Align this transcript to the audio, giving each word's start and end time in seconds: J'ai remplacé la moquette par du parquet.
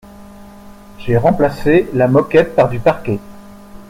J'ai 0.97 1.15
remplacé 1.15 1.87
la 1.93 2.07
moquette 2.07 2.55
par 2.55 2.69
du 2.69 2.79
parquet. 2.79 3.19